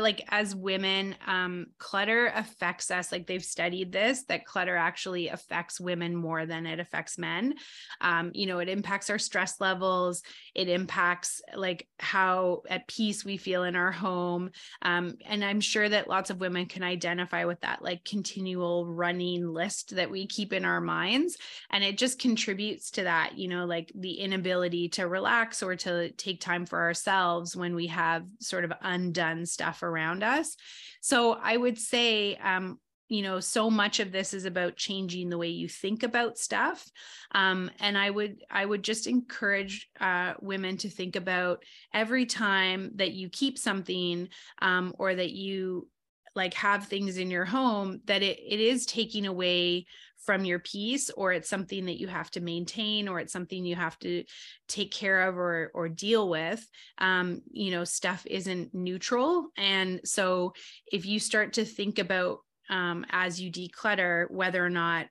like 0.00 0.24
as 0.28 0.54
women 0.54 1.14
um 1.26 1.66
clutter 1.78 2.32
affects 2.34 2.90
us 2.90 3.12
like 3.12 3.26
they've 3.26 3.44
studied 3.44 3.92
this 3.92 4.24
that 4.24 4.46
clutter 4.46 4.76
actually 4.76 5.28
affects 5.28 5.78
women 5.78 6.16
more 6.16 6.46
than 6.46 6.66
it 6.66 6.80
affects 6.80 7.18
men. 7.18 7.54
Um 8.00 8.30
you 8.34 8.46
know 8.46 8.60
it 8.60 8.68
impacts 8.68 9.10
our 9.10 9.18
stress 9.18 9.60
levels 9.60 10.22
it 10.54 10.68
impacts 10.68 11.42
like 11.54 11.86
how 11.98 12.62
at 12.68 12.88
peace 12.88 13.24
we 13.24 13.36
feel 13.36 13.64
in 13.64 13.76
our 13.76 13.92
home. 13.92 14.50
Um 14.82 15.16
and 15.26 15.44
i'm 15.44 15.60
sure 15.60 15.88
that 15.88 16.08
lots 16.08 16.30
of 16.30 16.40
women 16.40 16.66
can 16.66 16.82
identify 16.82 17.44
with 17.44 17.60
that 17.60 17.82
like 17.82 18.04
continual 18.04 18.86
running 18.86 19.46
list 19.46 19.96
that 19.96 20.10
we 20.10 20.26
keep 20.26 20.52
in 20.52 20.64
our 20.64 20.80
minds. 20.80 21.36
And 21.70 21.84
it 21.84 21.98
just 21.98 22.18
contributes 22.18 22.90
to 22.92 23.04
that 23.04 23.36
you 23.36 23.48
know 23.48 23.66
like 23.66 23.92
the 23.94 24.14
inability 24.14 24.88
to 24.90 25.06
relax 25.06 25.62
or 25.62 25.76
to 25.76 26.10
take 26.12 26.40
time 26.40 26.64
for 26.64 26.80
ourselves 26.80 27.54
when 27.54 27.74
we 27.74 27.88
have 27.88 28.26
sort 28.40 28.64
of 28.64 28.72
undone 28.80 29.44
stuff 29.44 29.74
around 29.84 30.22
us. 30.22 30.56
So 31.00 31.32
I 31.32 31.56
would 31.56 31.78
say, 31.78 32.36
um, 32.36 32.78
you 33.08 33.22
know, 33.22 33.38
so 33.38 33.70
much 33.70 34.00
of 34.00 34.12
this 34.12 34.32
is 34.32 34.46
about 34.46 34.76
changing 34.76 35.28
the 35.28 35.38
way 35.38 35.48
you 35.48 35.68
think 35.68 36.02
about 36.02 36.38
stuff. 36.38 36.84
Um, 37.32 37.70
and 37.78 37.98
I 37.98 38.08
would, 38.08 38.42
I 38.50 38.64
would 38.64 38.82
just 38.82 39.06
encourage 39.06 39.88
uh, 40.00 40.34
women 40.40 40.78
to 40.78 40.88
think 40.88 41.14
about 41.14 41.62
every 41.92 42.26
time 42.26 42.92
that 42.96 43.12
you 43.12 43.28
keep 43.28 43.58
something 43.58 44.28
um, 44.62 44.94
or 44.98 45.14
that 45.14 45.32
you 45.32 45.86
like 46.34 46.54
have 46.54 46.86
things 46.86 47.16
in 47.18 47.30
your 47.30 47.44
home 47.44 48.00
that 48.06 48.22
it, 48.22 48.38
it 48.38 48.60
is 48.60 48.86
taking 48.86 49.26
away 49.26 49.86
from 50.24 50.44
your 50.44 50.58
peace 50.58 51.10
or 51.10 51.32
it's 51.32 51.48
something 51.48 51.84
that 51.86 52.00
you 52.00 52.08
have 52.08 52.30
to 52.30 52.40
maintain 52.40 53.08
or 53.08 53.20
it's 53.20 53.32
something 53.32 53.64
you 53.64 53.76
have 53.76 53.98
to 53.98 54.24
take 54.68 54.90
care 54.90 55.28
of 55.28 55.36
or 55.36 55.70
or 55.74 55.88
deal 55.88 56.28
with. 56.28 56.66
Um, 56.98 57.42
you 57.50 57.70
know 57.70 57.84
stuff 57.84 58.26
isn't 58.26 58.74
neutral. 58.74 59.48
And 59.56 60.00
so 60.04 60.54
if 60.90 61.06
you 61.06 61.18
start 61.18 61.54
to 61.54 61.64
think 61.64 61.98
about 61.98 62.38
um, 62.70 63.04
as 63.10 63.40
you 63.40 63.52
declutter 63.52 64.30
whether 64.30 64.64
or 64.64 64.70
not 64.70 65.06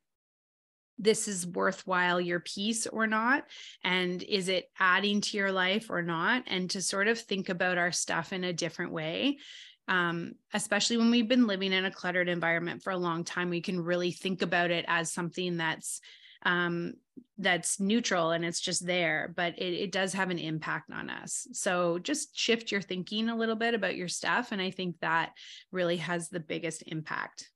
this 0.99 1.27
is 1.27 1.47
worthwhile 1.47 2.21
your 2.21 2.39
peace 2.39 2.85
or 2.85 3.07
not 3.07 3.45
and 3.83 4.21
is 4.23 4.47
it 4.47 4.65
adding 4.79 5.21
to 5.21 5.37
your 5.37 5.51
life 5.51 5.89
or 5.89 6.03
not 6.03 6.43
and 6.47 6.69
to 6.69 6.81
sort 6.81 7.07
of 7.07 7.19
think 7.19 7.49
about 7.49 7.79
our 7.79 7.91
stuff 7.91 8.31
in 8.31 8.43
a 8.43 8.53
different 8.53 8.91
way 8.91 9.37
um, 9.87 10.35
especially 10.53 10.97
when 10.97 11.11
we've 11.11 11.27
been 11.27 11.47
living 11.47 11.73
in 11.73 11.85
a 11.85 11.91
cluttered 11.91 12.29
environment 12.29 12.81
for 12.81 12.91
a 12.91 12.97
long 12.97 13.23
time 13.23 13.49
we 13.49 13.61
can 13.61 13.81
really 13.81 14.11
think 14.11 14.41
about 14.41 14.71
it 14.71 14.85
as 14.87 15.11
something 15.11 15.57
that's 15.57 16.01
um, 16.45 16.93
that's 17.37 17.79
neutral 17.79 18.31
and 18.31 18.43
it's 18.43 18.59
just 18.59 18.85
there 18.85 19.33
but 19.35 19.57
it, 19.57 19.73
it 19.73 19.91
does 19.91 20.13
have 20.13 20.29
an 20.29 20.39
impact 20.39 20.91
on 20.91 21.09
us. 21.09 21.47
So 21.53 21.99
just 21.99 22.37
shift 22.37 22.71
your 22.71 22.81
thinking 22.81 23.29
a 23.29 23.35
little 23.35 23.55
bit 23.55 23.73
about 23.73 23.95
your 23.95 24.07
stuff 24.07 24.51
and 24.51 24.61
i 24.61 24.71
think 24.71 24.99
that 25.01 25.31
really 25.71 25.97
has 25.97 26.29
the 26.29 26.39
biggest 26.39 26.83
impact. 26.87 27.49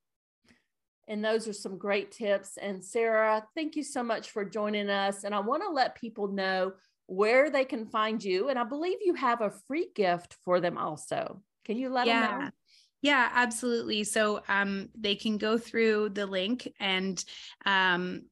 And 1.09 1.23
those 1.23 1.47
are 1.47 1.53
some 1.53 1.77
great 1.77 2.11
tips. 2.11 2.57
And 2.57 2.83
sarah 2.83 3.45
thank 3.55 3.75
you 3.75 3.83
so 3.83 4.03
much 4.03 4.31
for 4.31 4.43
joining 4.43 4.89
us. 4.89 5.23
And 5.23 5.33
i 5.33 5.39
want 5.39 5.63
to 5.63 5.69
let 5.69 5.95
people 5.95 6.27
know 6.27 6.73
where 7.05 7.49
they 7.49 7.63
can 7.63 7.85
find 7.85 8.23
you. 8.23 8.49
And 8.49 8.59
i 8.59 8.63
believe 8.63 8.97
you 9.01 9.13
have 9.13 9.41
a 9.41 9.53
free 9.67 9.89
gift 9.95 10.35
for 10.43 10.59
them 10.59 10.77
also 10.77 11.41
can 11.67 11.77
you 11.77 11.89
let 11.89 12.07
yeah. 12.07 12.27
them 12.27 12.41
know? 12.45 12.49
Yeah, 13.03 13.29
absolutely. 13.31 14.03
So 14.03 14.41
um, 14.47 14.89
they 14.97 15.15
can 15.15 15.37
go 15.37 15.59
through 15.59 16.09
the 16.09 16.25
link 16.25 16.67
and 16.79 17.23
um, 17.65 18.23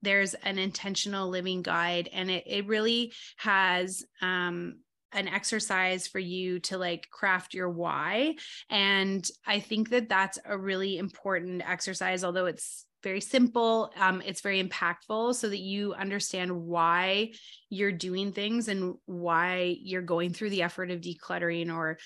there's 0.00 0.34
an 0.34 0.58
intentional 0.58 1.28
living 1.28 1.62
guide, 1.62 2.08
and 2.12 2.30
it, 2.30 2.44
it 2.46 2.66
really 2.66 3.12
has 3.36 4.04
um, 4.22 4.76
an 5.12 5.28
exercise 5.28 6.06
for 6.06 6.18
you 6.18 6.58
to 6.60 6.78
like 6.78 7.08
craft 7.10 7.54
your 7.54 7.70
why. 7.70 8.34
And 8.70 9.26
I 9.46 9.60
think 9.60 9.90
that 9.90 10.08
that's 10.08 10.38
a 10.44 10.56
really 10.56 10.98
important 10.98 11.62
exercise, 11.68 12.24
although 12.24 12.46
it's 12.46 12.86
very 13.02 13.20
simple. 13.20 13.92
Um, 13.96 14.22
it's 14.24 14.40
very 14.40 14.62
impactful 14.62 15.34
so 15.34 15.48
that 15.48 15.58
you 15.58 15.94
understand 15.94 16.50
why 16.52 17.32
you're 17.68 17.92
doing 17.92 18.32
things 18.32 18.68
and 18.68 18.94
why 19.04 19.76
you're 19.80 20.02
going 20.02 20.32
through 20.32 20.50
the 20.50 20.62
effort 20.62 20.90
of 20.90 21.00
decluttering 21.00 21.72
or 21.72 21.98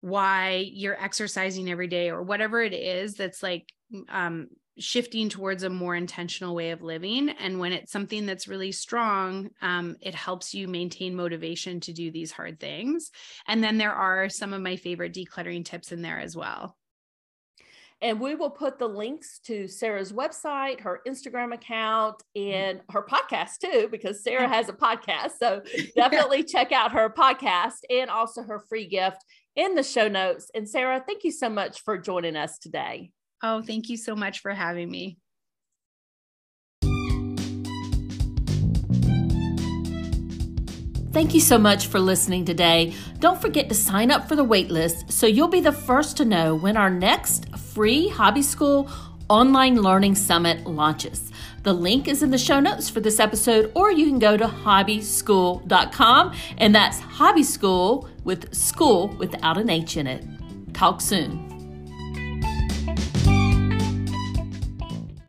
why 0.00 0.64
you're 0.72 1.00
exercising 1.00 1.70
every 1.70 1.88
day 1.88 2.10
or 2.10 2.22
whatever 2.22 2.62
it 2.62 2.72
is 2.72 3.14
that's 3.14 3.42
like 3.42 3.72
um, 4.08 4.48
shifting 4.78 5.28
towards 5.28 5.62
a 5.62 5.70
more 5.70 5.96
intentional 5.96 6.54
way 6.54 6.70
of 6.70 6.82
living. 6.82 7.30
And 7.30 7.58
when 7.58 7.72
it's 7.72 7.92
something 7.92 8.26
that's 8.26 8.48
really 8.48 8.72
strong, 8.72 9.50
um, 9.60 9.96
it 10.00 10.14
helps 10.14 10.54
you 10.54 10.68
maintain 10.68 11.16
motivation 11.16 11.80
to 11.80 11.92
do 11.92 12.10
these 12.10 12.30
hard 12.30 12.60
things. 12.60 13.10
And 13.46 13.62
then 13.62 13.78
there 13.78 13.92
are 13.92 14.28
some 14.28 14.52
of 14.52 14.62
my 14.62 14.76
favorite 14.76 15.14
decluttering 15.14 15.64
tips 15.64 15.92
in 15.92 16.02
there 16.02 16.20
as 16.20 16.36
well. 16.36 16.76
And 18.00 18.20
we 18.20 18.36
will 18.36 18.50
put 18.50 18.78
the 18.78 18.86
links 18.86 19.40
to 19.46 19.66
Sarah's 19.66 20.12
website, 20.12 20.80
her 20.80 21.00
Instagram 21.04 21.52
account, 21.52 22.22
and 22.36 22.80
her 22.90 23.02
podcast 23.02 23.58
too, 23.60 23.88
because 23.90 24.22
Sarah 24.22 24.46
has 24.46 24.68
a 24.68 24.72
podcast. 24.72 25.32
So 25.40 25.62
definitely 25.96 26.44
check 26.44 26.70
out 26.70 26.92
her 26.92 27.10
podcast 27.10 27.80
and 27.90 28.08
also 28.08 28.44
her 28.44 28.60
free 28.60 28.86
gift 28.86 29.24
in 29.58 29.74
the 29.74 29.82
show 29.82 30.08
notes. 30.08 30.50
And 30.54 30.66
Sarah, 30.66 31.02
thank 31.04 31.24
you 31.24 31.32
so 31.32 31.50
much 31.50 31.82
for 31.82 31.98
joining 31.98 32.36
us 32.36 32.58
today. 32.58 33.10
Oh, 33.42 33.60
thank 33.60 33.88
you 33.90 33.96
so 33.96 34.14
much 34.14 34.38
for 34.38 34.52
having 34.52 34.90
me. 34.90 35.18
Thank 41.10 41.34
you 41.34 41.40
so 41.40 41.58
much 41.58 41.88
for 41.88 41.98
listening 41.98 42.44
today. 42.44 42.94
Don't 43.18 43.40
forget 43.40 43.68
to 43.70 43.74
sign 43.74 44.12
up 44.12 44.28
for 44.28 44.36
the 44.36 44.44
waitlist 44.44 45.10
so 45.10 45.26
you'll 45.26 45.48
be 45.48 45.60
the 45.60 45.72
first 45.72 46.16
to 46.18 46.24
know 46.24 46.54
when 46.54 46.76
our 46.76 46.90
next 46.90 47.56
free 47.58 48.08
HobbyScool 48.08 48.88
online 49.28 49.82
learning 49.82 50.14
summit 50.14 50.64
launches. 50.66 51.32
The 51.64 51.72
link 51.72 52.08
is 52.08 52.22
in 52.22 52.30
the 52.30 52.38
show 52.38 52.60
notes 52.60 52.88
for 52.88 53.00
this 53.00 53.18
episode, 53.18 53.72
or 53.74 53.90
you 53.90 54.06
can 54.06 54.18
go 54.18 54.36
to 54.36 54.46
hobbyscool.com, 54.46 56.34
and 56.56 56.74
that's 56.74 57.00
hobby 57.00 57.42
school 57.42 58.08
with 58.28 58.54
school 58.54 59.08
without 59.16 59.56
an 59.56 59.70
H 59.70 59.96
in 59.96 60.06
it. 60.06 60.22
Talk 60.74 61.00
soon. 61.00 61.47